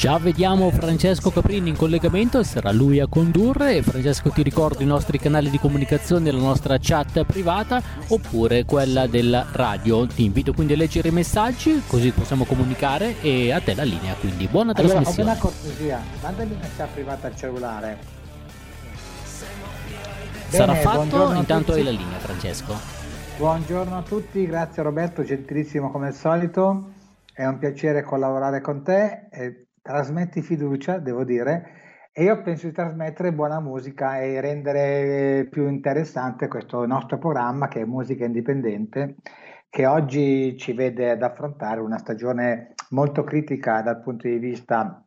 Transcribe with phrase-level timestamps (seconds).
[0.00, 3.82] Già vediamo Francesco Caprini in collegamento e sarà lui a condurre.
[3.82, 9.46] Francesco ti ricordo i nostri canali di comunicazione, la nostra chat privata oppure quella della
[9.52, 10.06] radio.
[10.06, 14.14] Ti invito quindi a leggere i messaggi così possiamo comunicare e a te la linea.
[14.14, 15.32] Quindi buona Allora, trasmissione.
[15.32, 17.98] una cortesia, mandami una chat privata al cellulare.
[20.48, 22.74] Sarà Bene, fatto, intanto hai la linea Francesco.
[23.36, 26.88] Buongiorno a tutti, grazie Roberto, gentilissimo come al solito.
[27.34, 29.28] È un piacere collaborare con te.
[29.30, 31.80] e trasmetti fiducia, devo dire,
[32.12, 37.82] e io penso di trasmettere buona musica e rendere più interessante questo nostro programma che
[37.82, 39.16] è Musica Indipendente,
[39.68, 45.06] che oggi ci vede ad affrontare una stagione molto critica dal punto di vista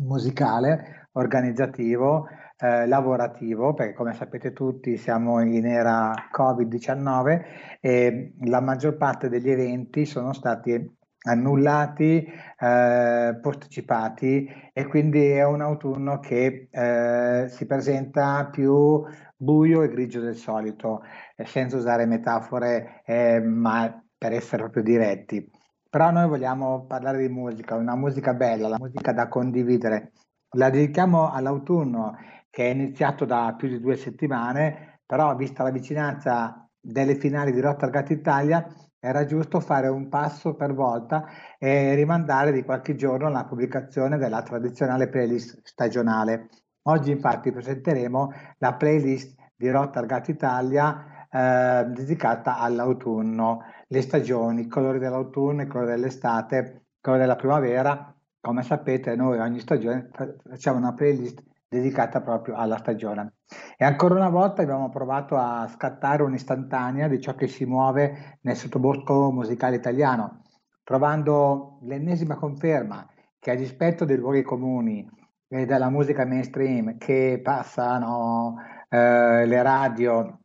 [0.00, 7.42] musicale, organizzativo, eh, lavorativo, perché come sapete tutti siamo in era Covid-19
[7.80, 12.24] e la maggior parte degli eventi sono stati annullati,
[12.58, 19.04] eh, posticipati e quindi è un autunno che eh, si presenta più
[19.36, 21.02] buio e grigio del solito,
[21.36, 25.48] eh, senza usare metafore, eh, ma per essere proprio diretti.
[25.88, 30.12] Però noi vogliamo parlare di musica, una musica bella, la musica da condividere.
[30.56, 32.16] La dedichiamo all'autunno
[32.50, 37.60] che è iniziato da più di due settimane, però vista la vicinanza delle finali di
[37.60, 38.66] Rotterdam Italia
[39.04, 41.26] era giusto fare un passo per volta
[41.58, 46.50] e rimandare di qualche giorno la pubblicazione della tradizionale playlist stagionale.
[46.82, 55.00] Oggi infatti presenteremo la playlist di Rotterdam Italia eh, dedicata all'autunno, le stagioni, i colori
[55.00, 58.14] dell'autunno, i colori dell'estate, i colori della primavera.
[58.40, 63.36] Come sapete noi ogni stagione fa- facciamo una playlist dedicata proprio alla stagione.
[63.78, 68.56] E ancora una volta abbiamo provato a scattare un'istantanea di ciò che si muove nel
[68.56, 70.42] sottobosco musicale italiano,
[70.84, 73.06] trovando l'ennesima conferma
[73.38, 75.08] che a dispetto dei luoghi comuni
[75.48, 78.56] e della musica mainstream che passano
[78.88, 80.40] eh, le radio,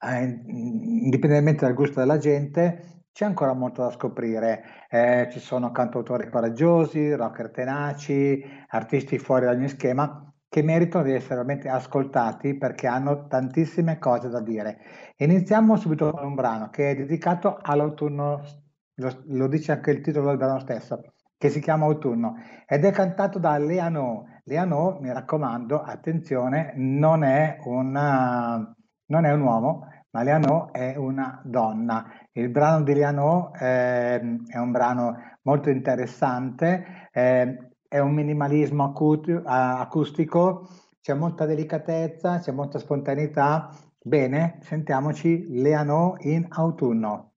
[0.00, 4.62] eh, indipendentemente dal gusto della gente, c'è ancora molto da scoprire.
[4.90, 11.14] Eh, ci sono cantautori coraggiosi, rocker tenaci, artisti fuori da ogni schema che meritano di
[11.14, 14.80] essere veramente ascoltati perché hanno tantissime cose da dire.
[15.16, 18.42] Iniziamo subito con un brano che è dedicato all'autunno,
[18.96, 21.00] lo, lo dice anche il titolo del brano stesso,
[21.38, 22.34] che si chiama Autunno
[22.66, 24.26] ed è cantato da Leano.
[24.44, 28.74] Leano, mi raccomando, attenzione, non è, una,
[29.06, 32.25] non è un uomo, ma Leano è una donna.
[32.36, 39.32] Il brano di Leano eh, è un brano molto interessante, eh, è un minimalismo acuti-
[39.32, 40.68] a- acustico,
[41.00, 43.70] c'è molta delicatezza, c'è molta spontaneità.
[43.98, 47.35] Bene, sentiamoci Leano in autunno.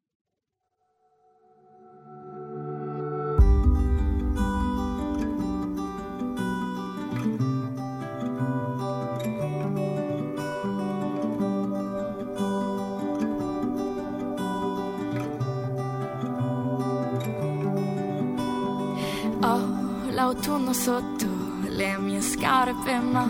[20.30, 21.26] Ho l'autunno sotto
[21.70, 23.28] le mie scarpe, ma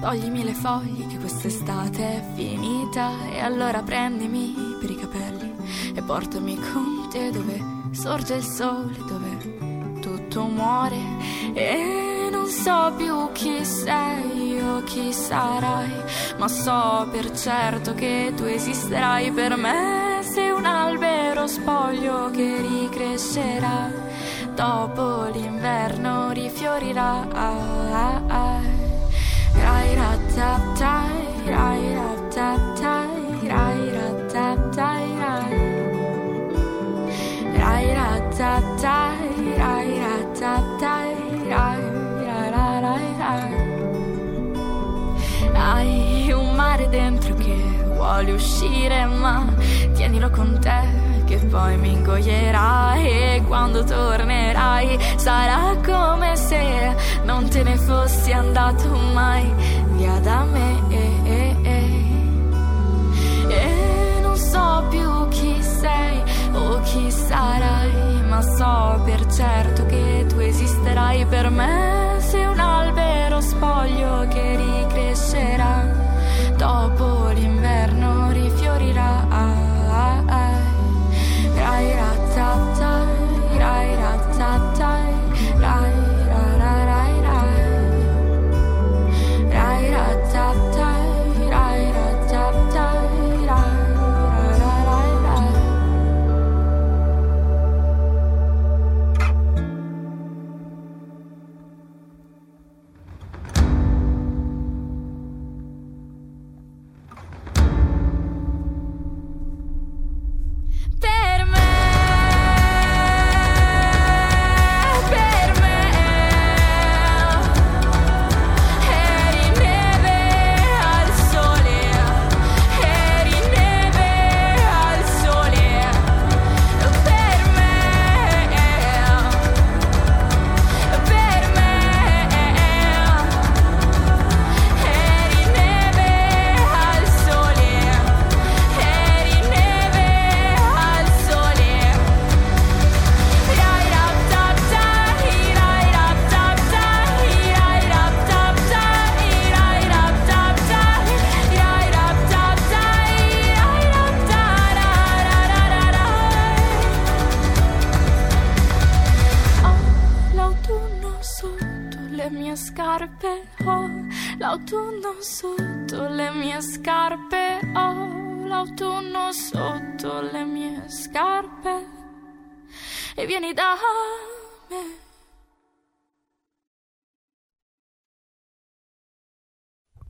[0.00, 3.10] toglimi le foglie che quest'estate è finita.
[3.30, 5.54] E allora prendimi per i capelli
[5.94, 10.96] e portami con te dove sorge il sole, dove tutto muore.
[11.52, 15.92] E non so più chi sei o chi sarai,
[16.38, 20.22] ma so per certo che tu esisterai per me.
[20.22, 24.06] Sei un albero spoglio che ricrescerà
[24.58, 27.24] dopo l'inverno rifiorirà.
[29.54, 31.06] Rai ra ta ta,
[31.46, 33.06] rai ra ta ta,
[33.46, 34.90] rai ra ta ta,
[37.54, 39.14] rai ra ta ta,
[39.56, 40.96] rai ra ta ta,
[41.46, 41.80] rai
[42.50, 43.52] ra rai rai.
[45.54, 47.54] Hai un mare dentro che
[47.94, 49.46] vuole uscire, ma
[49.94, 50.87] tienilo con te
[51.28, 58.88] che poi mi ingoierai e quando tornerai sarà come se non te ne fossi andato
[59.12, 59.52] mai
[59.96, 60.76] via da me.
[63.50, 66.22] E, non so più chi sei
[66.54, 72.16] o chi sarai, ma so per certo che tu esisterai per me.
[72.20, 75.84] Sei un albero spoglio che ricrescerà
[76.56, 77.57] dopo l'inverno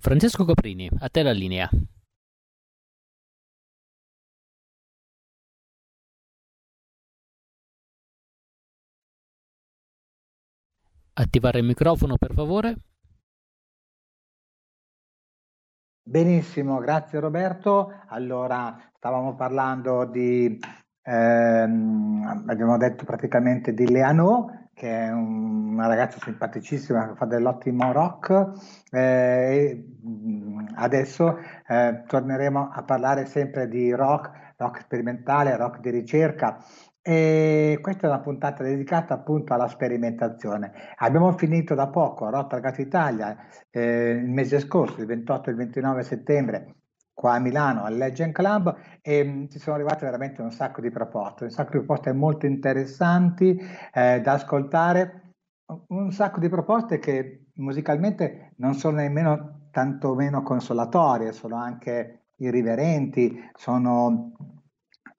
[0.08, 1.68] Francesco Caprini, a te la linea.
[11.12, 12.76] Attivare il microfono per favore.
[16.02, 17.92] Benissimo, grazie Roberto.
[18.06, 20.58] Allora, stavamo parlando di,
[21.02, 27.92] ehm, abbiamo detto praticamente di Leano, che è un- una ragazza simpaticissima che fa dell'ottimo
[27.92, 28.52] rock.
[28.90, 36.58] eh, mm, adesso eh, torneremo a parlare sempre di rock, rock sperimentale, rock di ricerca.
[37.02, 40.72] E questa è una puntata dedicata appunto alla sperimentazione.
[40.96, 43.36] Abbiamo finito da poco a Rotterdam Italia
[43.70, 46.74] eh, il mese scorso, il 28 e il 29 settembre,
[47.18, 51.42] qua a Milano al Legend Club e ci sono arrivate veramente un sacco di proposte,
[51.42, 53.60] un sacco di proposte molto interessanti
[53.92, 55.32] eh, da ascoltare,
[55.88, 63.50] un sacco di proposte che musicalmente non sono nemmeno tanto meno consolatorie, sono anche irriverenti,
[63.52, 64.30] sono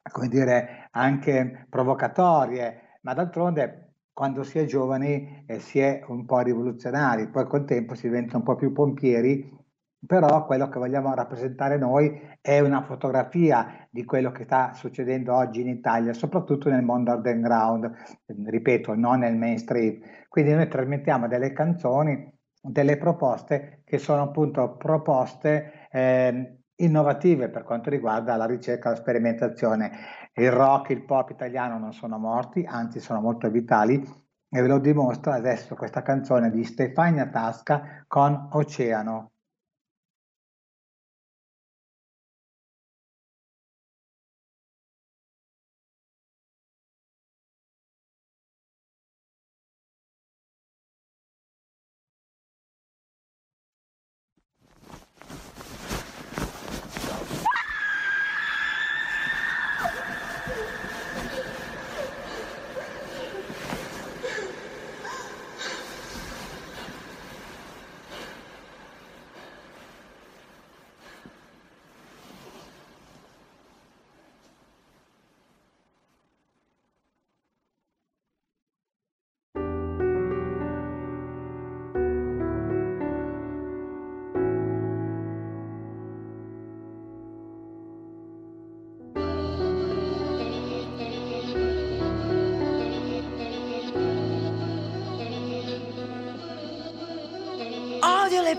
[0.09, 6.39] come dire anche provocatorie, ma d'altronde quando si è giovani eh, si è un po'
[6.39, 9.58] rivoluzionari, poi col tempo si diventa un po' più pompieri,
[10.05, 15.61] però quello che vogliamo rappresentare noi è una fotografia di quello che sta succedendo oggi
[15.61, 17.91] in Italia, soprattutto nel mondo underground,
[18.45, 19.99] ripeto, non nel mainstream.
[20.29, 27.89] Quindi noi trasmettiamo delle canzoni, delle proposte che sono appunto proposte eh, innovative per quanto
[27.89, 29.91] riguarda la ricerca e la sperimentazione.
[30.33, 34.01] Il rock, il pop italiano non sono morti, anzi sono molto vitali
[34.51, 39.31] e ve lo dimostra adesso questa canzone di Stefania Tasca con Oceano.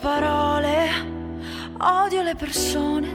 [0.01, 0.89] Parole,
[1.83, 3.09] Odio le persone,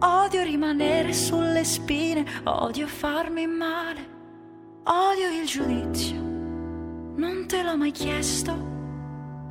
[0.00, 4.08] odio rimanere sulle spine, odio farmi male,
[4.84, 6.20] odio il giudizio.
[7.16, 8.52] Non te l'ho mai chiesto.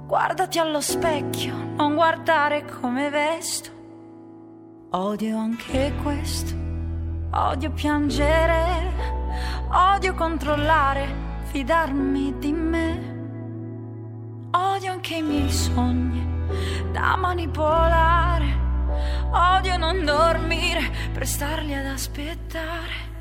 [0.06, 3.72] Guardati allo specchio, non guardare come vesto.
[4.92, 6.54] Odio anche questo,
[7.32, 8.92] odio piangere,
[9.72, 11.08] odio controllare,
[11.46, 13.12] fidarmi di me.
[15.05, 16.25] Anche i miei sogni
[16.93, 18.45] da manipolare.
[19.31, 23.12] Odio non dormire per starli ad aspettare.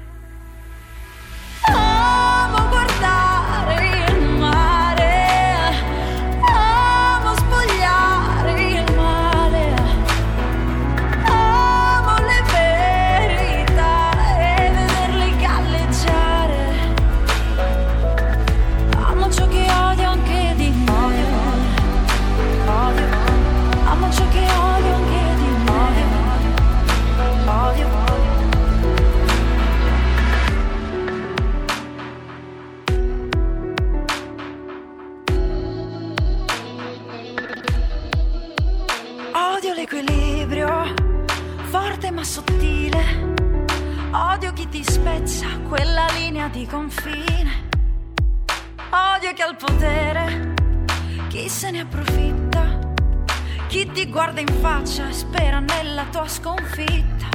[56.13, 57.31] Tua sconfitta.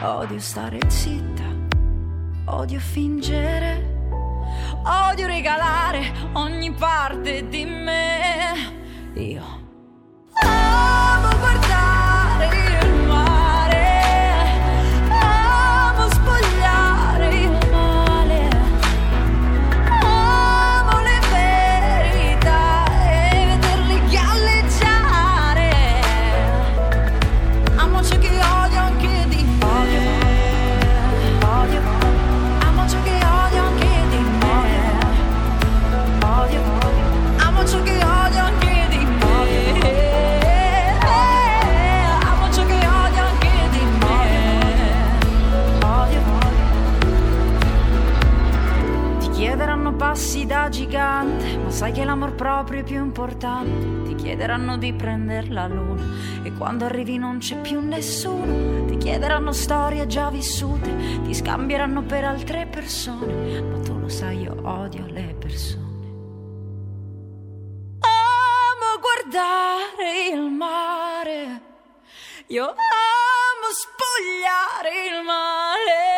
[0.00, 1.42] Odio stare zitta,
[2.44, 3.94] odio fingere.
[4.84, 8.52] Odio regalare ogni parte di me.
[9.14, 9.55] Io
[53.16, 54.02] importante.
[54.08, 56.04] Ti chiederanno di prendere la luna
[56.42, 58.84] e quando arrivi non c'è più nessuno.
[58.84, 64.54] Ti chiederanno storie già vissute, ti scambieranno per altre persone, ma tu lo sai io
[64.62, 65.84] odio le persone.
[68.00, 71.60] Amo guardare il mare,
[72.48, 76.15] io amo spogliare il male.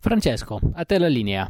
[0.00, 1.46] Francesco, a te la linea.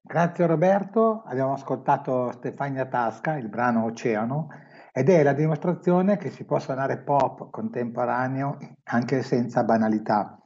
[0.00, 4.48] Grazie Roberto, abbiamo ascoltato Stefania Tasca, il brano Oceano,
[4.90, 10.40] ed è la dimostrazione che si può suonare pop contemporaneo anche senza banalità.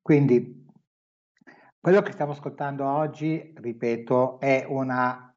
[0.00, 0.64] Quindi,
[1.78, 5.34] quello che stiamo ascoltando oggi, ripeto, è una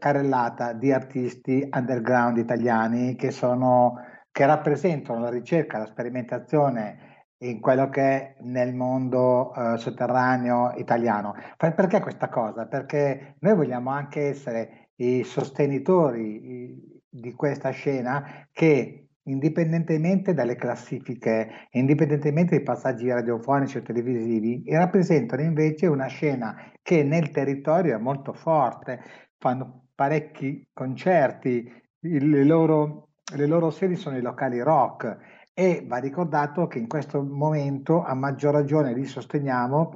[0.00, 3.94] carrellata di artisti underground italiani che sono,
[4.32, 11.34] che rappresentano la ricerca, la sperimentazione in quello che è nel mondo eh, sotterraneo italiano.
[11.56, 12.66] Perché questa cosa?
[12.66, 22.56] Perché noi vogliamo anche essere i sostenitori di questa scena che indipendentemente dalle classifiche, indipendentemente
[22.56, 29.00] dai passaggi radiofonici o televisivi, rappresentano invece una scena che nel territorio è molto forte,
[29.38, 35.16] fanno parecchi concerti, il- le loro, le loro sedi sono i locali rock
[35.54, 39.94] e va ricordato che in questo momento a maggior ragione li sosteniamo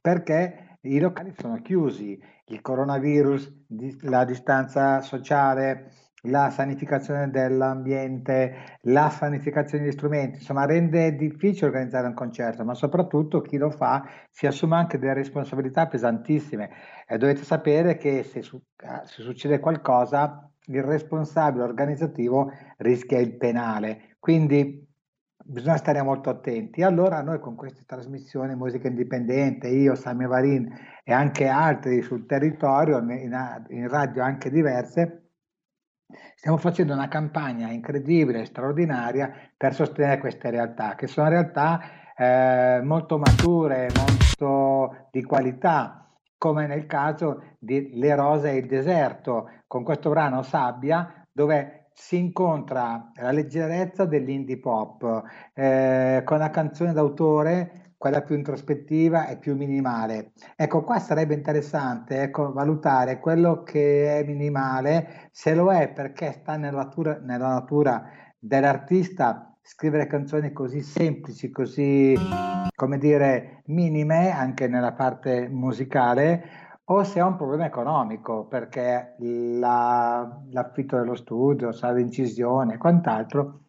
[0.00, 3.64] perché i locali sono chiusi, il coronavirus,
[4.02, 5.90] la distanza sociale,
[6.24, 13.40] la sanificazione dell'ambiente, la sanificazione degli strumenti, insomma rende difficile organizzare un concerto, ma soprattutto
[13.40, 16.70] chi lo fa si assume anche delle responsabilità pesantissime
[17.06, 23.36] e dovete sapere che se, su- eh, se succede qualcosa il responsabile organizzativo rischia il
[23.36, 24.16] penale.
[24.18, 24.88] Quindi
[25.44, 26.82] bisogna stare molto attenti.
[26.82, 30.72] Allora noi con queste trasmissioni musica indipendente, io, Sammy Varin
[31.04, 35.20] e anche altri sul territorio, in, in radio anche diverse,
[36.34, 41.80] Stiamo facendo una campagna incredibile, straordinaria per sostenere queste realtà, che sono realtà
[42.16, 49.50] eh, molto mature, molto di qualità, come nel caso di Le Rose e il Deserto,
[49.66, 55.22] con questo brano Sabbia, dove si incontra la leggerezza dell'indie pop
[55.54, 60.32] eh, con la canzone d'autore, quella più introspettiva e più minimale.
[60.56, 66.56] Ecco, qua sarebbe interessante ecco, valutare quello che è minimale, se lo è perché sta
[66.56, 68.02] nella natura, nella natura
[68.38, 72.16] dell'artista scrivere canzoni così semplici, così,
[72.74, 80.42] come dire, minime anche nella parte musicale, o se è un problema economico, perché la,
[80.50, 83.60] l'affitto dello studio, sa, l'incisione e quant'altro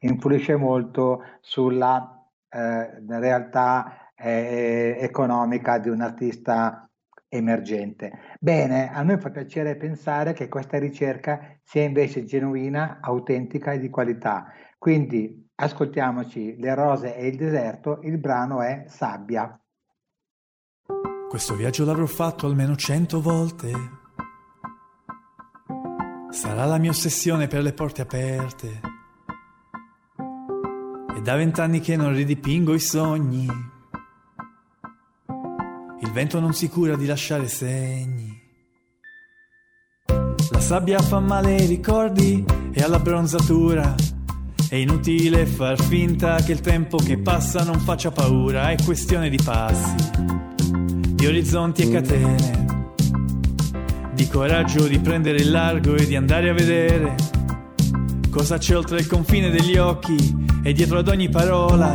[0.00, 6.86] influisce molto sulla eh, realtà eh, economica di un artista
[7.28, 8.12] emergente.
[8.38, 13.88] Bene, a noi fa piacere pensare che questa ricerca sia invece genuina, autentica e di
[13.88, 14.52] qualità.
[14.76, 19.59] Quindi ascoltiamoci Le rose e il deserto, il brano è Sabbia.
[21.30, 23.72] Questo viaggio l'avrò fatto almeno cento volte.
[26.28, 28.80] Sarà la mia ossessione per le porte aperte.
[31.14, 33.46] È da vent'anni che non ridipingo i sogni.
[36.00, 38.42] Il vento non si cura di lasciare segni.
[40.50, 43.94] La sabbia fa male ai ricordi e alla bronzatura.
[44.68, 49.38] È inutile far finta che il tempo che passa non faccia paura, è questione di
[49.40, 50.48] passi
[51.20, 52.66] di orizzonti e catene,
[54.14, 57.14] di coraggio di prendere il largo e di andare a vedere
[58.30, 60.16] cosa c'è oltre il confine degli occhi
[60.62, 61.94] e dietro ad ogni parola,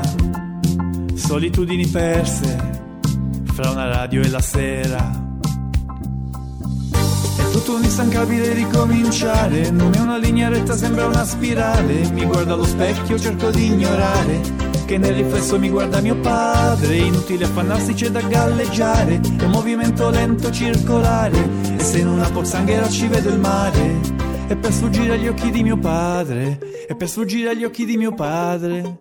[1.16, 2.84] solitudini perse
[3.46, 5.38] fra una radio e la sera.
[6.92, 12.54] È tutto un instancabile ricominciare, non è una linea retta, sembra una spirale, mi guardo
[12.54, 16.96] allo specchio, cerco di ignorare che nel riflesso mi guarda mio padre.
[16.98, 21.38] Inutile affannarsi c'è da galleggiare È un movimento lento circolare.
[21.76, 24.00] E se in una pozzanghera ci vedo il mare
[24.48, 28.14] È per sfuggire agli occhi di mio padre È per sfuggire agli occhi di mio
[28.14, 29.00] padre.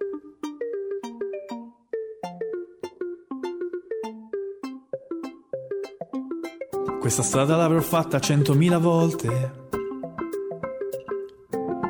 [6.98, 9.62] Questa strada l'avrò fatta centomila volte.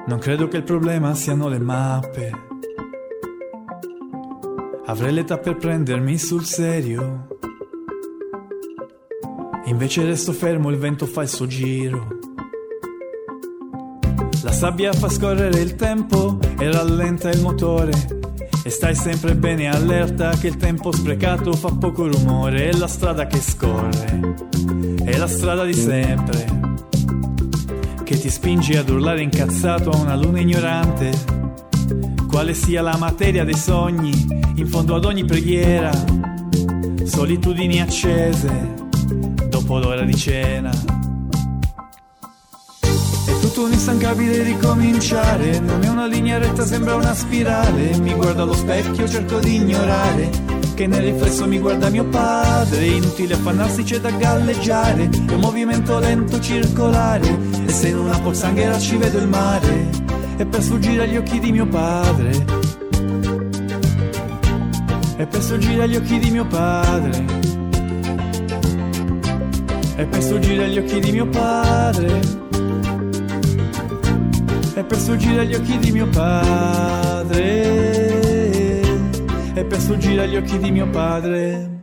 [0.08, 2.52] Non credo che il problema siano le mappe
[4.86, 7.26] Avrei l'età per prendermi sul serio.
[9.64, 12.18] Invece resto fermo, il vento fa il suo giro.
[14.42, 17.92] La sabbia fa scorrere il tempo e rallenta il motore.
[18.62, 22.68] E stai sempre bene allerta che il tempo sprecato fa poco rumore.
[22.68, 24.34] È la strada che scorre,
[25.02, 26.44] è la strada di sempre.
[28.04, 31.43] Che ti spinge ad urlare incazzato a una luna ignorante
[32.34, 34.10] quale sia la materia dei sogni,
[34.56, 35.92] in fondo ad ogni preghiera,
[37.04, 38.74] solitudini accese
[39.48, 40.72] dopo l'ora di cena.
[42.80, 47.96] È tutto un instancabile ricominciare, non è una linea retta, sembra una spirale.
[47.98, 50.28] Mi guardo allo specchio, cerco di ignorare
[50.74, 52.84] che nel riflesso mi guarda mio padre.
[52.84, 55.08] Inutile affannarsi, c'è da galleggiare.
[55.08, 57.38] È un movimento lento circolare.
[57.64, 60.03] E se in una pozzanghera ci vedo il mare
[60.36, 62.30] e per sfuggire agli occhi di mio padre.
[65.16, 67.24] E per sfuggire agli occhi di mio padre.
[69.96, 72.20] E per sfuggire agli occhi di mio padre.
[74.74, 77.42] E per sfuggire agli occhi di mio padre.
[79.54, 81.73] E per sfuggire agli occhi di mio padre.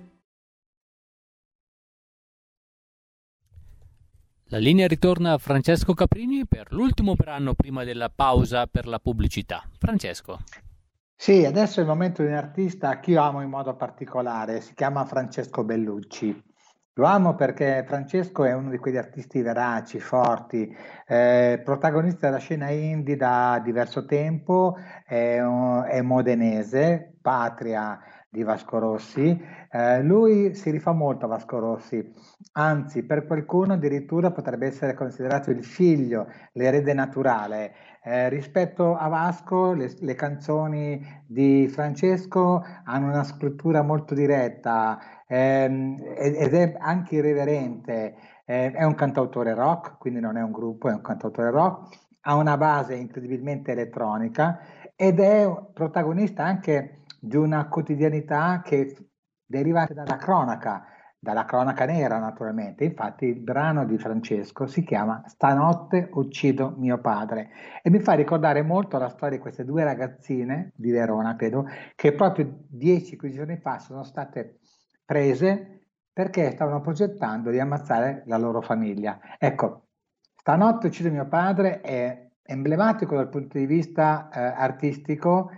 [4.52, 9.64] La linea ritorna a Francesco Caprini per l'ultimo brano prima della pausa per la pubblicità.
[9.80, 10.40] Francesco.
[11.16, 14.74] Sì, adesso è il momento di un artista che io amo in modo particolare, si
[14.74, 16.44] chiama Francesco Bellucci.
[16.96, 20.70] Lo amo perché Francesco è uno di quegli artisti veraci, forti,
[21.08, 27.98] eh, protagonista della scena indie da diverso tempo, è, è modenese, patria
[28.32, 29.39] di Vasco Rossi.
[29.70, 32.13] Eh, lui si rifà molto a Vasco Rossi,
[32.54, 37.74] anzi per qualcuno addirittura potrebbe essere considerato il figlio, l'erede naturale.
[38.04, 45.98] Eh, rispetto a Vasco le, le, canzoni di Francesco hanno una scrittura molto diretta ehm,
[46.17, 48.15] ed è anche irriverente.
[48.46, 52.36] Eh, è un cantautore rock, quindi non è un gruppo, è un cantautore rock, ha
[52.36, 54.60] una base incredibilmente elettronica
[54.96, 58.98] ed è protagonista anche di una quotidianità che
[59.46, 60.88] deriva dalla cronaca,
[61.20, 62.84] dalla cronaca nera naturalmente.
[62.84, 67.50] Infatti il brano di Francesco si chiama Stanotte uccido mio padre
[67.84, 72.14] e mi fa ricordare molto la storia di queste due ragazzine di Verona, credo, che
[72.14, 74.58] proprio 10-15 giorni fa sono state
[75.06, 79.20] prese perché stavano progettando di ammazzare la loro famiglia.
[79.38, 79.90] Ecco,
[80.36, 85.52] Stanotte uccido mio padre è emblematico dal punto di vista eh, artistico,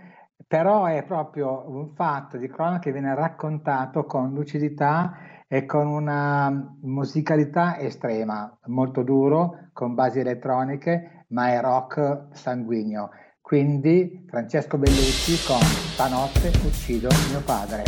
[0.46, 5.16] però è proprio un fatto di cronaca che viene raccontato con lucidità
[5.48, 13.10] e con una musicalità estrema, molto duro, con basi elettroniche, ma è rock sanguigno.
[13.40, 17.82] Quindi Francesco Bellucci con Stanotte uccido mio padre.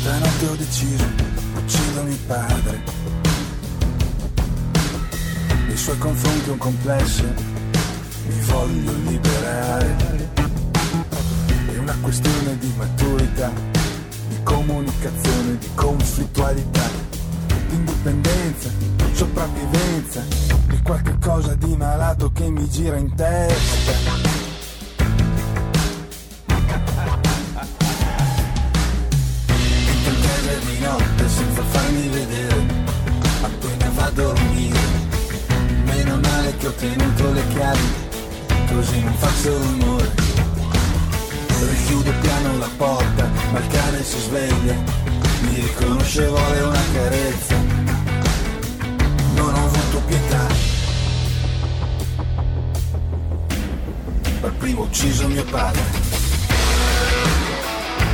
[0.00, 1.04] Stanotte ho deciso,
[1.54, 2.78] uccido mio padre.
[5.66, 7.24] Nei suoi confronti un complesso,
[8.30, 9.96] mi voglio liberare.
[11.66, 13.70] È una questione di maturità
[14.42, 16.88] comunicazione, di conflittualità,
[17.46, 18.68] di indipendenza,
[19.12, 20.22] sopravvivenza,
[20.66, 23.92] di qualche cosa di malato che mi gira in testa.
[29.86, 32.66] Entro in casa di notte senza farmi vedere,
[33.42, 34.78] appena vado a dormire.
[35.84, 38.08] Meno male che ho tenuto le chiavi,
[38.74, 40.30] così non faccio rumore
[41.68, 44.74] Richiudo piano la porta, ma il cane si sveglia.
[45.40, 47.56] Mi riconosce, vuole una carezza.
[49.34, 50.46] Non ho avuto pietà.
[54.40, 55.82] Per primo ucciso mio padre.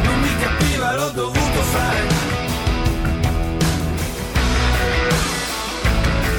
[0.02, 2.06] Non mi capiva, l'ho dovuto fare.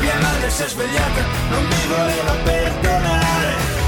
[0.01, 3.86] Mia madre si è svegliata, non mi voleva perdonare.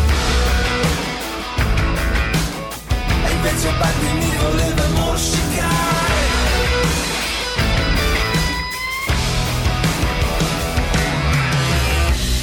[3.49, 6.27] Invece Batti mi voleva morsicare.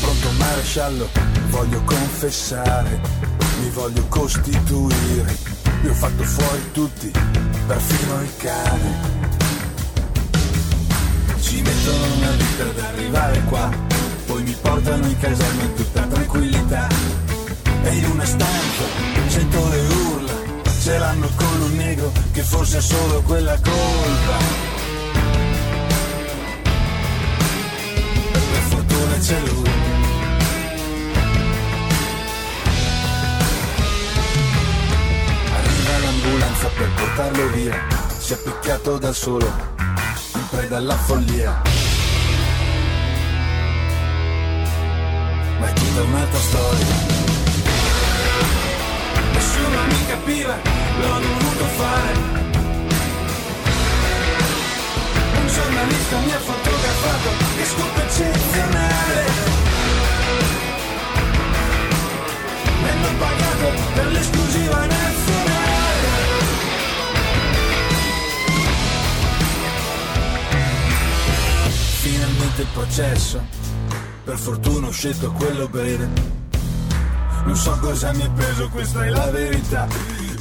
[0.00, 1.08] Pronto maresciallo,
[1.50, 3.00] voglio confessare
[3.60, 5.36] Mi voglio costituire.
[5.82, 7.10] Mi ho fatto fuori tutti,
[7.66, 9.14] perfino il cane.
[11.40, 13.70] Ci mettono una vita ad arrivare qua
[14.26, 16.88] Poi mi portano in casa in tutta tranquillità.
[17.82, 18.84] E in una stanza
[19.28, 19.95] sento le urla
[20.86, 24.36] ce l'hanno con un negro che forse ha solo quella colpa.
[28.30, 29.70] Per fortuna c'è lui.
[35.56, 37.86] Arriva l'ambulanza per portarlo via,
[38.18, 39.52] si è picchiato da solo,
[40.34, 41.62] in preda alla follia.
[45.58, 47.45] Ma è tutta un'altra storia
[49.66, 50.56] nessuno mi capiva,
[51.00, 52.14] l'ho dovuto fare.
[55.40, 59.24] Un giornalista mi ha fotografato, che scopo eccezionale.
[62.88, 66.08] Hanno pagato per l'esclusiva nazionale.
[72.00, 73.44] Finalmente il processo,
[74.24, 76.45] per fortuna ho scelto quello breve
[77.46, 79.86] non so cosa mi è preso, questa è la verità.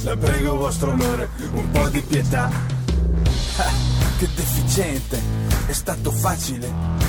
[0.04, 2.50] La prego, vostro onore, un po' di pietà.
[4.16, 5.18] Che deficiente,
[5.68, 6.66] è stato facile.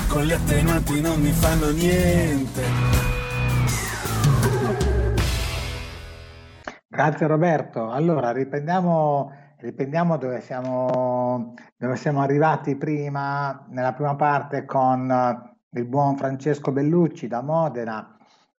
[0.08, 2.62] Con le attenuanti non mi fanno niente.
[6.86, 7.90] Grazie Roberto.
[7.90, 16.16] Allora riprendiamo, riprendiamo dove, siamo, dove siamo arrivati prima, nella prima parte con il buon
[16.18, 18.17] Francesco Bellucci da Modena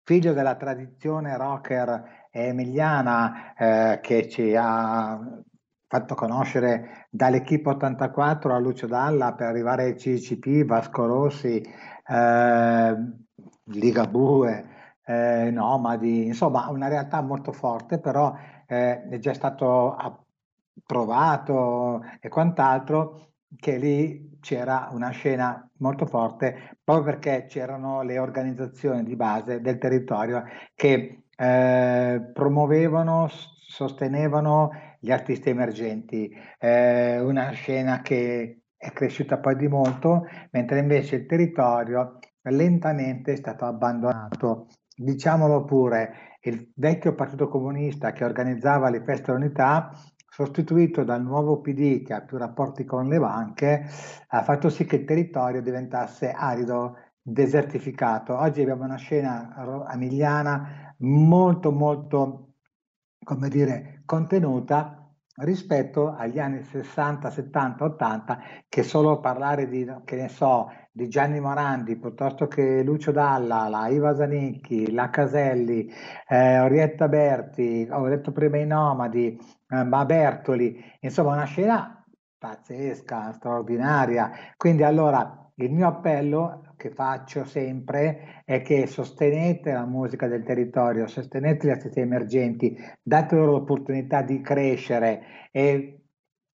[0.08, 5.20] figlio della tradizione rocker emiliana eh, che ci ha
[5.86, 12.96] fatto conoscere dall'Equipe 84 a Lucio Dalla per arrivare ai CCP, Vasco Rossi, eh,
[13.64, 14.68] Ligabue,
[15.04, 18.34] eh, Nomadi, insomma una realtà molto forte, però
[18.66, 27.04] eh, è già stato approvato e quant'altro che lì c'era una scena molto forte proprio
[27.04, 36.30] perché c'erano le organizzazioni di base del territorio che eh, promuovevano, sostenevano gli artisti emergenti,
[36.58, 43.36] eh, una scena che è cresciuta poi di molto, mentre invece il territorio lentamente è
[43.36, 44.68] stato abbandonato.
[44.96, 49.90] Diciamolo pure, il vecchio Partito Comunista che organizzava le feste dell'unità
[50.38, 53.88] sostituito dal nuovo PD che ha più rapporti con le banche,
[54.28, 58.38] ha fatto sì che il territorio diventasse arido, desertificato.
[58.38, 62.52] Oggi abbiamo una scena emiliana molto molto,
[63.24, 70.28] come dire, contenuta rispetto agli anni 60, 70, 80 che solo parlare di, che ne
[70.28, 75.88] so, di Gianni Morandi piuttosto che Lucio Dalla, la Iva Zanicchi, la Caselli,
[76.26, 82.04] eh, Orietta Berti, ho detto prima i Nomadi, eh, ma Bertoli, insomma una scena
[82.36, 84.32] pazzesca, straordinaria.
[84.56, 91.06] Quindi allora il mio appello che faccio sempre è che sostenete la musica del territorio,
[91.06, 95.97] sostenete gli artisti emergenti, date loro l'opportunità di crescere e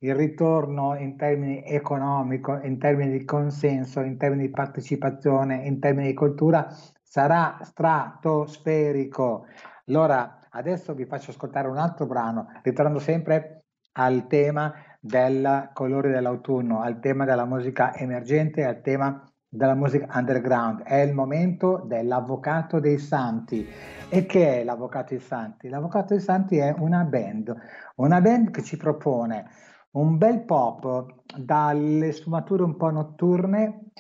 [0.05, 6.09] il ritorno in termini economico, in termini di consenso, in termini di partecipazione, in termini
[6.09, 6.69] di cultura
[7.03, 9.47] sarà stratosferico.
[9.87, 16.83] Allora, adesso vi faccio ascoltare un altro brano, ritornando sempre al tema del colore dell'autunno,
[16.83, 20.83] al tema della musica emergente, al tema della musica underground.
[20.83, 23.67] È il momento dell'Avvocato dei Santi.
[24.11, 25.71] E che è l'Avvocato dei Santi?
[25.71, 27.57] L'Avvocato dei Santi è una band,
[27.97, 33.91] una band che ci propone un bel pop dalle sfumature un po' notturne,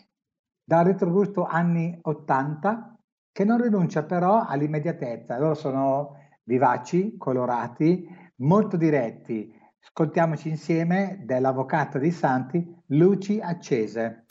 [0.62, 2.98] dal retrogusto anni 80,
[3.32, 5.38] che non rinuncia però all'immediatezza.
[5.38, 14.23] Loro sono vivaci, colorati, molto diretti Ascoltiamoci insieme dell'Avvocato dei Santi, Luci accese.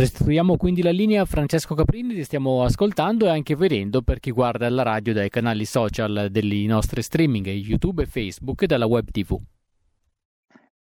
[0.00, 4.30] Restituiamo quindi la linea a Francesco Caprini, ti stiamo ascoltando e anche vedendo per chi
[4.30, 9.10] guarda la radio dai canali social dei nostri streaming, YouTube e Facebook e dalla web
[9.10, 9.38] TV.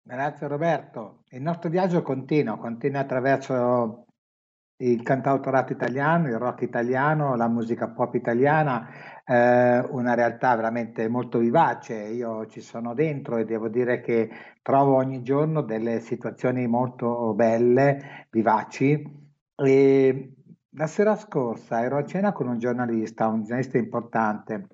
[0.01, 1.23] Grazie Roberto.
[1.31, 4.05] Il nostro viaggio continua, continua attraverso
[4.81, 8.87] il cantautorato italiano, il rock italiano, la musica pop italiana,
[9.25, 11.95] eh, una realtà veramente molto vivace.
[11.95, 14.29] Io ci sono dentro e devo dire che
[14.61, 19.27] trovo ogni giorno delle situazioni molto belle, vivaci.
[19.55, 20.33] E
[20.71, 24.67] la sera scorsa ero a cena con un giornalista, un giornalista importante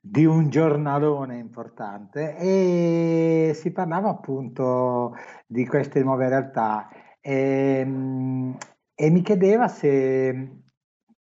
[0.00, 5.14] di un giornalone importante e si parlava appunto
[5.46, 6.88] di queste nuove realtà
[7.28, 8.56] e, ehm,
[8.94, 10.62] e mi chiedeva se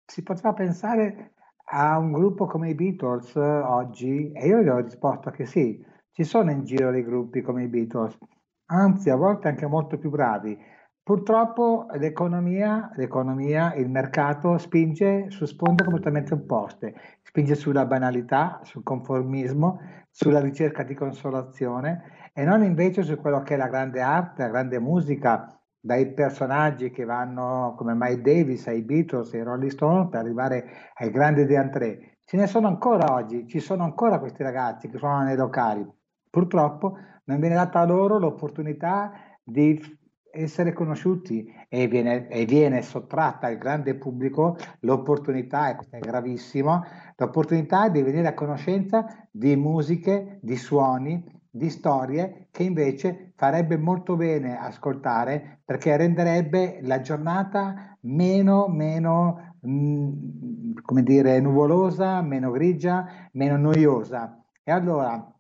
[0.04, 1.34] si poteva pensare
[1.74, 6.24] a un gruppo come i Beatles oggi e io gli ho risposto che sì, ci
[6.24, 8.18] sono in giro dei gruppi come i Beatles,
[8.66, 10.58] anzi a volte anche molto più bravi.
[11.04, 19.80] Purtroppo l'economia, l'economia, il mercato spinge su sponde completamente opposte, spinge sulla banalità, sul conformismo,
[20.10, 24.50] sulla ricerca di consolazione e non invece su quello che è la grande arte, la
[24.50, 30.20] grande musica, dai personaggi che vanno come Mike Davis ai Beatles ai Rolling Stone per
[30.20, 32.18] arrivare ai grandi di André.
[32.24, 35.86] Ce ne sono ancora oggi, ci sono ancora questi ragazzi che suonano nei locali.
[36.30, 39.12] Purtroppo non viene data loro l'opportunità
[39.44, 40.00] di
[40.32, 46.84] essere conosciuti e viene, e viene sottratta al grande pubblico l'opportunità, e questo è gravissimo,
[47.18, 54.16] l'opportunità di venire a conoscenza di musiche, di suoni, di storie che invece farebbe molto
[54.16, 63.30] bene ascoltare perché renderebbe la giornata meno, meno mh, mm, come dire, nuvolosa, meno grigia,
[63.34, 64.42] meno noiosa.
[64.64, 65.32] E allora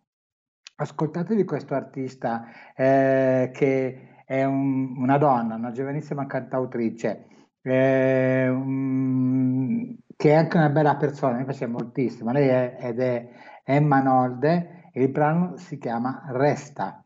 [0.76, 2.46] ascoltatevi questo artista
[2.76, 7.26] eh, che è un, una donna, una giovanissima cantautrice,
[7.62, 12.32] eh, um, che è anche una bella persona, mi piace moltissimo.
[12.32, 13.30] Lei è, ed è
[13.64, 17.04] Emma Nolde il brano si chiama Resta.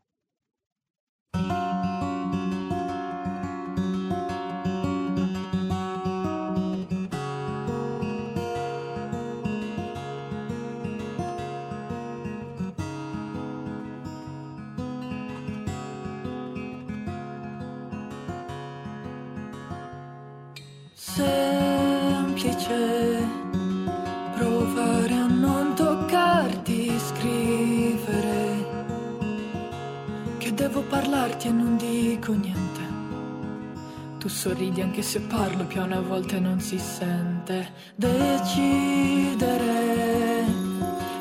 [34.46, 37.72] Sorridi anche se parlo piano a volte non si sente.
[37.96, 38.54] Decidere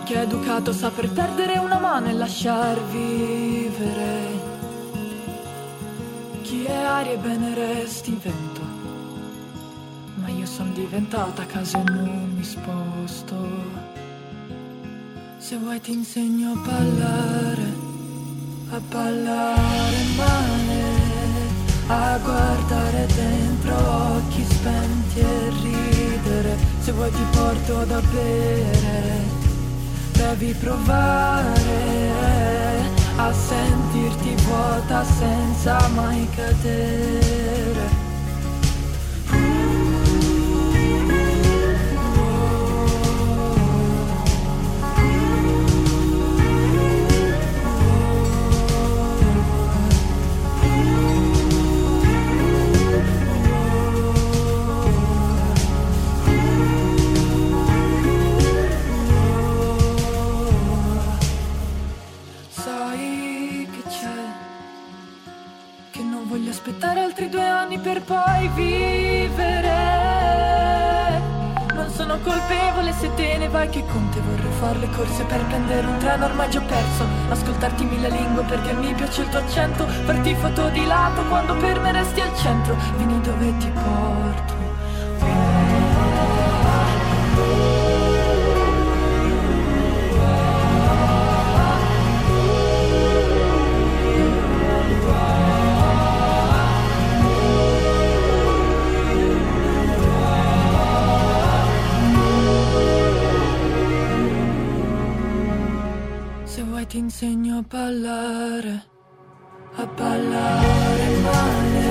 [0.04, 4.44] chi è educato saper perdere una mano e lasciar vivere.
[6.44, 8.62] Chi è aria e bene resti vento
[10.22, 13.36] ma io sono diventata casa e non mi sposto.
[15.40, 17.74] Se vuoi ti insegno a ballare,
[18.70, 20.65] a ballare male,
[21.88, 26.58] a guardare dentro occhi spenti e ridere.
[26.80, 29.24] Se vuoi ti porto da bere,
[30.14, 31.54] devi provare
[33.18, 38.05] a sentirti vuota senza mai cadere.
[66.68, 69.74] Aspettare altri due anni per poi vivere.
[71.76, 75.46] Non sono colpevole se te ne vai che con te vorrei fare le corse per
[75.46, 77.06] prendere un treno ormai già perso.
[77.30, 79.86] Ascoltarti mille lingue perché mi piace il tuo accento.
[79.86, 82.76] Farti foto di lato quando per me resti al centro.
[82.98, 84.55] Vieni dove ti porto.
[106.88, 108.86] Ti insegno a ballare,
[109.76, 111.88] a ballare male,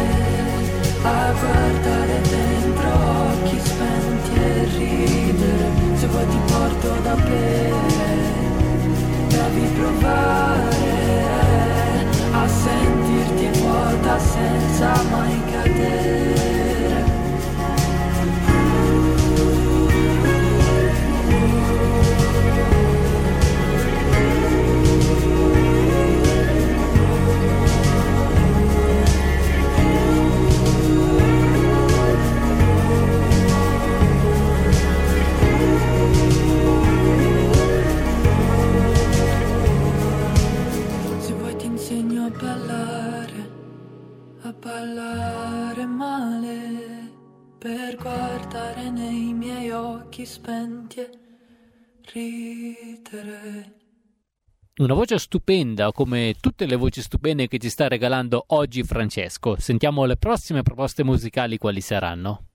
[1.02, 2.88] a guardare dentro
[3.30, 5.96] occhi spenti e ridere.
[5.96, 7.72] Se vuoi ti porto da bere,
[9.28, 11.33] devi provare
[54.76, 59.54] Una voce stupenda come tutte le voci stupende che ci sta regalando oggi Francesco.
[59.60, 62.46] Sentiamo le prossime proposte musicali quali saranno.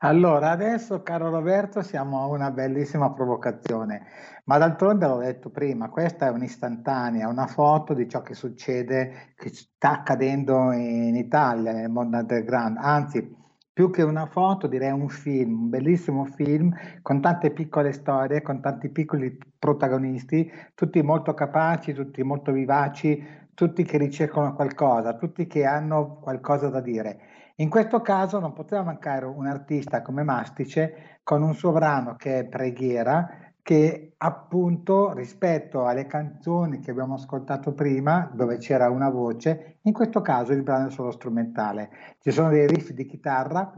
[0.00, 4.06] Allora, adesso, caro Roberto, siamo a una bellissima provocazione,
[4.44, 9.48] ma d'altronde l'ho detto prima, questa è un'istantanea, una foto di ciò che succede, che
[9.48, 13.35] sta accadendo in Italia, nel mondo underground, anzi,
[13.76, 18.62] più che una foto, direi un film, un bellissimo film con tante piccole storie, con
[18.62, 23.22] tanti piccoli protagonisti, tutti molto capaci, tutti molto vivaci,
[23.52, 27.18] tutti che ricercano qualcosa, tutti che hanno qualcosa da dire.
[27.56, 32.38] In questo caso non poteva mancare un artista come Mastice con un suo brano che
[32.38, 39.78] è Preghiera, che appunto rispetto alle canzoni che abbiamo ascoltato prima, dove c'era una voce,
[39.82, 41.90] in questo caso il brano è solo strumentale.
[42.20, 43.76] Ci sono dei riff di chitarra,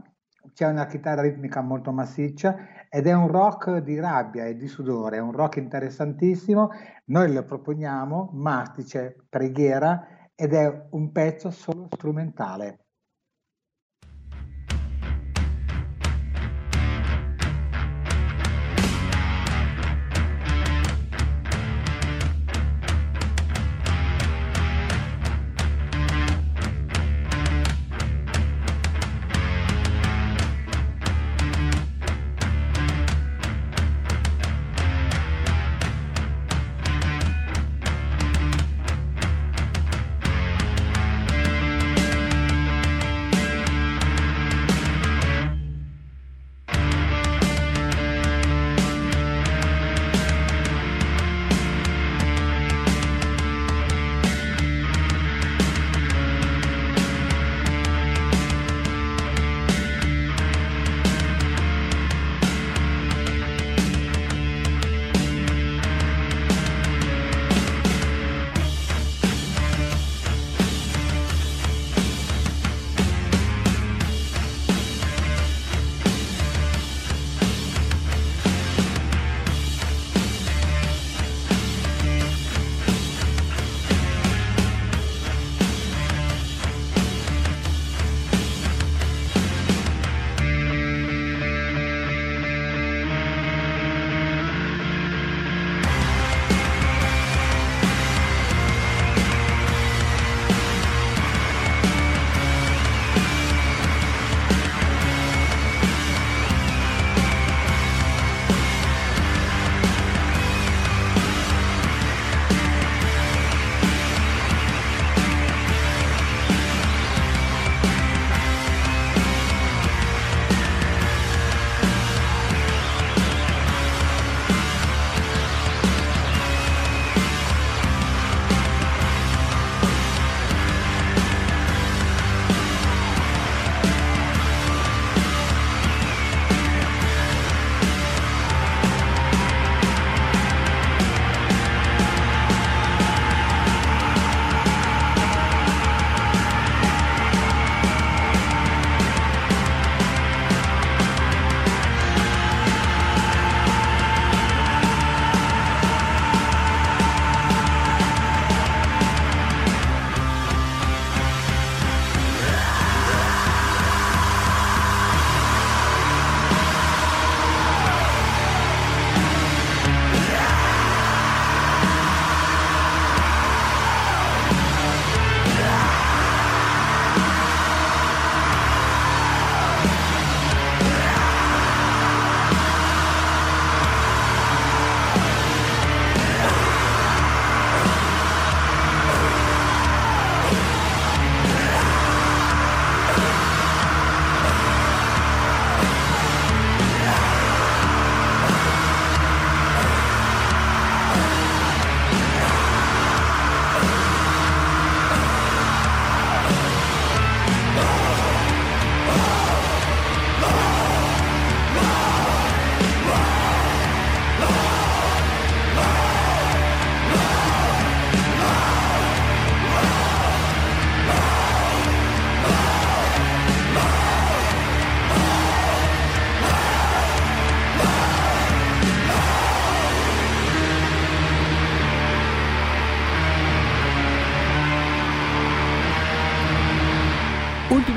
[0.53, 2.55] c'è una chitarra ritmica molto massiccia
[2.87, 6.69] ed è un rock di rabbia e di sudore, è un rock interessantissimo.
[7.05, 12.88] Noi lo proponiamo, Mastice Preghiera, ed è un pezzo solo strumentale.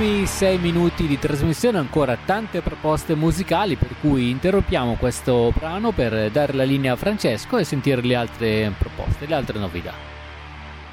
[0.02, 6.28] Ultimi sei minuti di trasmissione ancora tante proposte musicali per cui interrompiamo questo brano per
[6.32, 9.92] dare la linea a Francesco e sentire le altre proposte, le altre novità.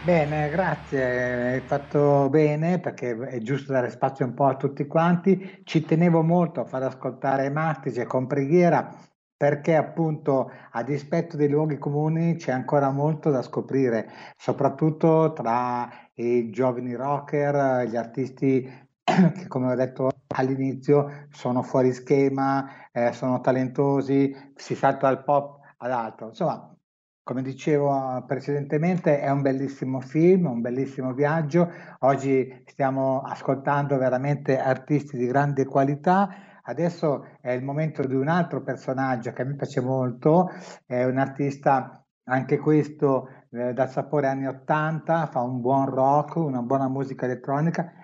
[0.03, 5.61] Bene, grazie, hai fatto bene perché è giusto dare spazio un po' a tutti quanti.
[5.63, 8.95] Ci tenevo molto a far ascoltare Mastice con preghiera
[9.35, 14.07] perché appunto a dispetto dei luoghi comuni c'è ancora molto da scoprire,
[14.37, 18.87] soprattutto tra i giovani rocker, gli artisti
[19.33, 25.59] che come ho detto all'inizio sono fuori schema, eh, sono talentosi, si salta dal pop
[25.77, 26.27] ad altro.
[26.27, 26.73] Insomma,
[27.23, 31.71] come dicevo precedentemente, è un bellissimo film, un bellissimo viaggio.
[31.99, 38.61] Oggi stiamo ascoltando veramente artisti di grande qualità Adesso è il momento di un altro
[38.61, 40.51] personaggio che me piace molto,
[40.85, 46.61] è un artista anche questo eh, dal sapore anni 80, fa un buon rock, una
[46.61, 47.98] buona musica elettronica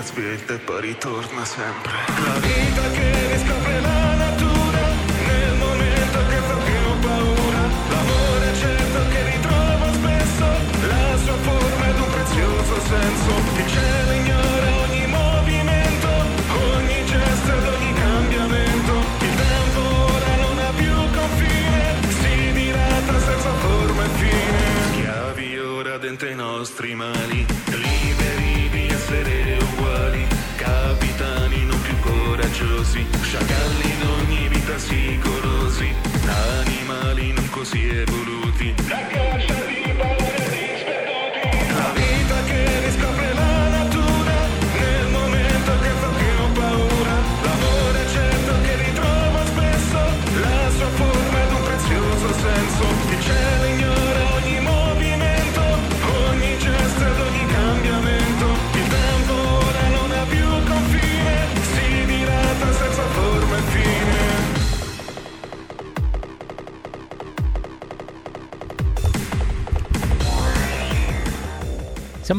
[0.00, 1.92] viaggia svelta e poi ritorna sempre.
[2.24, 4.80] La vita che riscopre la natura,
[5.26, 7.62] nel momento che fa più paura.
[7.90, 10.46] L'amore certo che ritrova spesso,
[10.88, 13.30] la sua forma ed un prezioso senso.
[13.56, 14.29] Il cielo ignora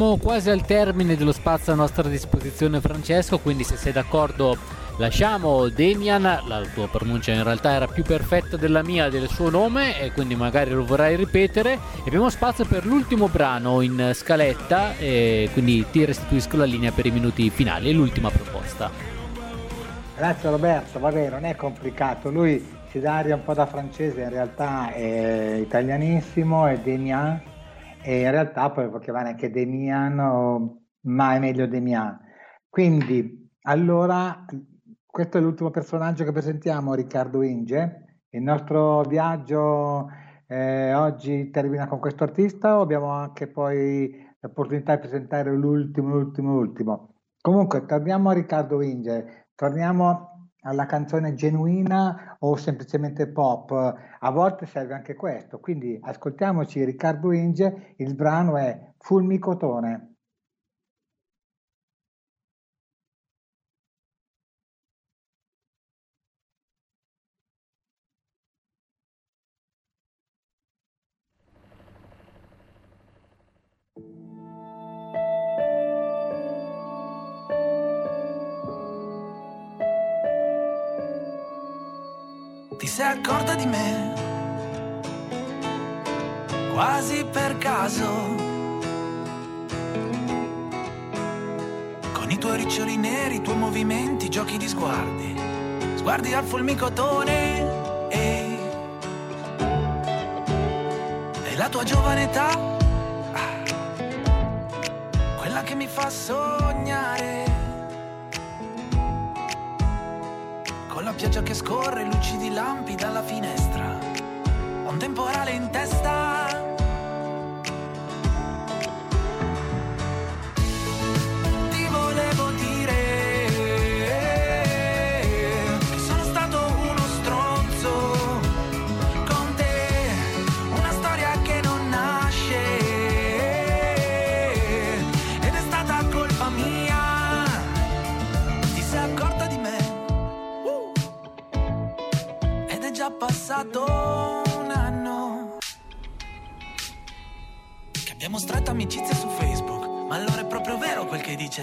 [0.02, 4.56] Siamo quasi al termine dello spazio a nostra disposizione Francesco, quindi se sei d'accordo
[4.96, 10.00] lasciamo Demian, la tua pronuncia in realtà era più perfetta della mia del suo nome
[10.00, 11.74] e quindi magari lo vorrai ripetere.
[11.74, 17.06] E abbiamo spazio per l'ultimo brano in scaletta e quindi ti restituisco la linea per
[17.06, 18.90] i minuti finali e l'ultima proposta.
[20.16, 24.30] Grazie Roberto, vabbè non è complicato, lui si dà aria un po' da francese, in
[24.30, 27.50] realtà è italianissimo, è Demian
[28.04, 32.18] e in realtà poi può chiamare anche Demian, o- è meglio Demian.
[32.68, 34.44] Quindi, allora,
[35.06, 38.24] questo è l'ultimo personaggio che presentiamo, Riccardo Inge.
[38.30, 40.08] Il nostro viaggio
[40.46, 46.54] eh, oggi termina con questo artista o abbiamo anche poi l'opportunità di presentare l'ultimo, l'ultimo,
[46.54, 47.14] l'ultimo?
[47.40, 50.31] Comunque, torniamo a Riccardo Inge, torniamo
[50.62, 53.70] alla canzone genuina o semplicemente pop.
[53.72, 60.11] A volte serve anche questo, quindi ascoltiamoci Riccardo Inge, il brano è Fulmicotone.
[83.62, 84.12] Di me?
[86.72, 88.08] Quasi per caso.
[92.12, 95.38] Con i tuoi riccioli neri, i tuoi movimenti, giochi di sguardi.
[95.96, 98.08] Sguardi al fulmicotone.
[98.08, 98.58] E,
[101.44, 102.50] e la tua giovane età.
[103.32, 103.62] ah,
[105.38, 107.61] Quella che mi fa sognare.
[111.02, 113.98] La pioggia che scorre, luci di lampi dalla finestra.
[114.98, 116.41] temporale in testa.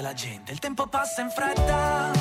[0.02, 0.52] La gente.
[0.52, 2.18] Il tempo passa in fretta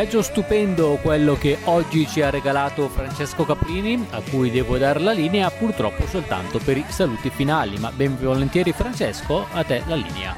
[0.00, 5.12] viaggio stupendo quello che oggi ci ha regalato Francesco Caprini, a cui devo dare la
[5.12, 10.34] linea purtroppo soltanto per i saluti finali, ma ben volentieri Francesco, a te la linea.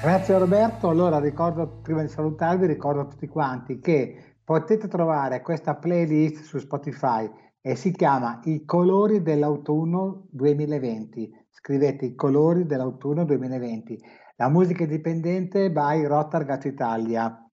[0.00, 5.74] Grazie Roberto, allora ricordo, prima di salutarvi, ricordo a tutti quanti che potete trovare questa
[5.74, 7.28] playlist su Spotify
[7.60, 11.46] e si chiama I colori dell'autunno 2020.
[11.50, 14.00] Scrivete i colori dell'autunno 2020.
[14.36, 17.43] La musica indipendente by Rotar Gatto Italia.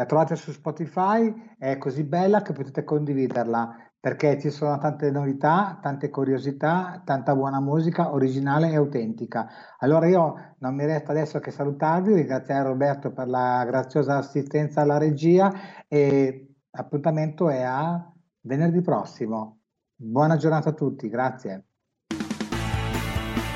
[0.00, 5.78] La trovate su Spotify, è così bella che potete condividerla perché ci sono tante novità,
[5.82, 9.46] tante curiosità, tanta buona musica originale e autentica.
[9.80, 14.96] Allora io non mi resta adesso che salutarvi, ringraziare Roberto per la graziosa assistenza alla
[14.96, 15.52] regia
[15.86, 19.58] e l'appuntamento è a venerdì prossimo.
[19.94, 21.66] Buona giornata a tutti, grazie.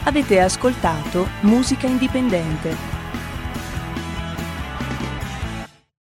[0.04, 2.93] Avete ascoltato Musica Indipendente